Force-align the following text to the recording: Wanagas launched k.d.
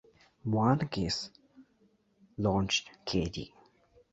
Wanagas 0.45 1.29
launched 2.39 2.89
k.d. 3.05 3.53